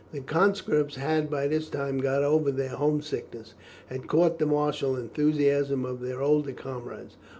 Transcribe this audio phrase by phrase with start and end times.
[0.13, 3.53] The conscripts had by this time got over their home sickness,
[3.87, 7.17] and had caught the martial enthusiasm of their older comrades.